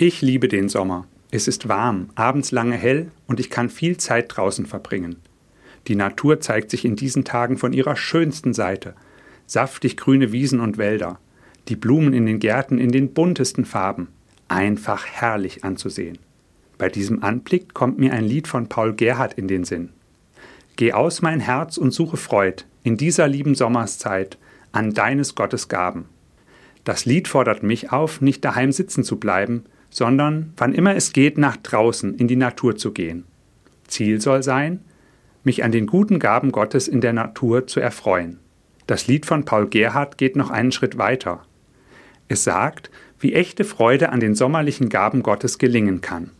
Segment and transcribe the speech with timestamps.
[0.00, 1.08] Ich liebe den Sommer.
[1.32, 5.16] Es ist warm, abends lange hell und ich kann viel Zeit draußen verbringen.
[5.88, 8.94] Die Natur zeigt sich in diesen Tagen von ihrer schönsten Seite.
[9.46, 11.18] Saftig grüne Wiesen und Wälder,
[11.66, 14.06] die Blumen in den Gärten in den buntesten Farben.
[14.46, 16.18] Einfach herrlich anzusehen.
[16.78, 19.88] Bei diesem Anblick kommt mir ein Lied von Paul Gerhardt in den Sinn.
[20.76, 24.38] Geh aus mein Herz und suche Freud in dieser lieben Sommerszeit
[24.70, 26.04] an deines Gottes Gaben.
[26.84, 31.38] Das Lied fordert mich auf, nicht daheim sitzen zu bleiben, sondern wann immer es geht,
[31.38, 33.24] nach draußen in die Natur zu gehen.
[33.86, 34.80] Ziel soll sein,
[35.44, 38.38] mich an den guten Gaben Gottes in der Natur zu erfreuen.
[38.86, 41.42] Das Lied von Paul Gerhardt geht noch einen Schritt weiter.
[42.28, 46.30] Es sagt, wie echte Freude an den sommerlichen Gaben Gottes gelingen kann.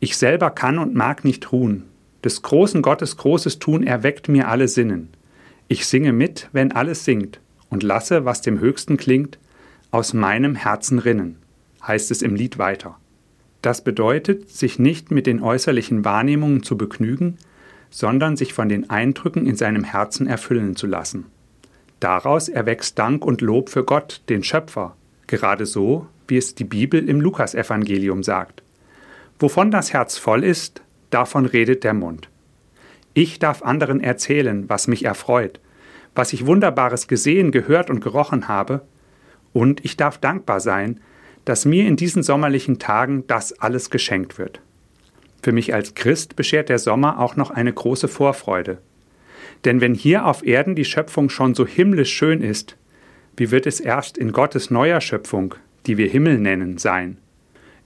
[0.00, 1.84] Ich selber kann und mag nicht ruhen.
[2.22, 5.10] Des großen Gottes großes Tun erweckt mir alle Sinnen.
[5.66, 9.38] Ich singe mit, wenn alles singt, und lasse, was dem Höchsten klingt,
[9.90, 11.36] aus meinem Herzen rinnen
[11.86, 12.98] heißt es im Lied weiter.
[13.62, 17.38] Das bedeutet, sich nicht mit den äußerlichen Wahrnehmungen zu begnügen,
[17.90, 21.26] sondern sich von den Eindrücken in seinem Herzen erfüllen zu lassen.
[22.00, 27.08] Daraus erwächst Dank und Lob für Gott, den Schöpfer, gerade so, wie es die Bibel
[27.08, 28.62] im Lukasevangelium sagt.
[29.40, 32.28] Wovon das Herz voll ist, davon redet der Mund.
[33.14, 35.58] Ich darf anderen erzählen, was mich erfreut,
[36.14, 38.82] was ich Wunderbares gesehen, gehört und gerochen habe,
[39.52, 41.00] und ich darf dankbar sein,
[41.44, 44.60] dass mir in diesen sommerlichen Tagen das alles geschenkt wird.
[45.42, 48.78] Für mich als Christ beschert der Sommer auch noch eine große Vorfreude.
[49.64, 52.76] Denn wenn hier auf Erden die Schöpfung schon so himmlisch schön ist,
[53.36, 55.54] wie wird es erst in Gottes neuer Schöpfung,
[55.86, 57.18] die wir Himmel nennen, sein?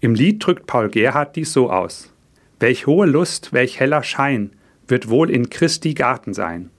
[0.00, 2.12] Im Lied drückt Paul Gerhard dies so aus.
[2.58, 4.50] Welch hohe Lust, welch heller Schein
[4.88, 6.70] wird wohl in Christi Garten sein.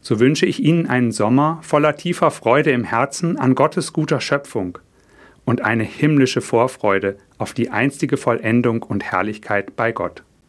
[0.00, 4.78] So wünsche ich Ihnen einen Sommer voller tiefer Freude im Herzen an Gottes guter Schöpfung,
[5.48, 10.22] und eine himmlische Vorfreude auf die einstige Vollendung und Herrlichkeit bei Gott.